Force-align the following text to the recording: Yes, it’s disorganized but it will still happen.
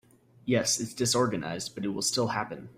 Yes, 0.45 0.79
it’s 0.79 0.95
disorganized 0.95 1.75
but 1.75 1.85
it 1.85 1.89
will 1.89 2.01
still 2.01 2.29
happen. 2.29 2.69